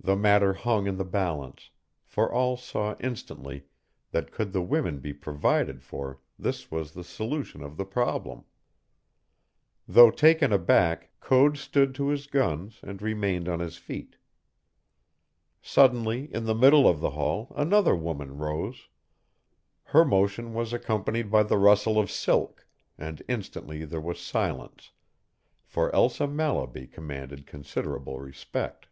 [0.00, 1.70] The matter hung in the balance,
[2.04, 3.64] for all saw instantly
[4.10, 8.44] that could the women be provided for this was the solution of the problem.
[9.88, 14.16] Though taken aback, Code stood to his guns and remained on his feet.
[15.62, 18.88] Suddenly in the middle of the hall another woman rose.
[19.84, 22.66] Her motion was accompanied by the rustle of silk,
[22.98, 24.90] and instantly there was silence,
[25.64, 28.88] for Elsa Mallaby commanded considerable respect.